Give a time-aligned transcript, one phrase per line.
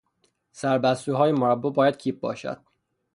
[0.51, 2.61] سر بستوهای مربا باید کیپ باشد.